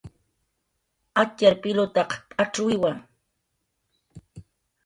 Atxar 1.21 1.55
pilutaq 1.61 2.09
p'acxwiwa 2.29 2.91